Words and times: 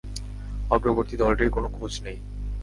অগ্রবর্তী 0.69 1.15
দলটির 1.17 1.49
কোন 1.49 1.65
খোঁজ 1.67 1.93
নেই। 2.03 2.17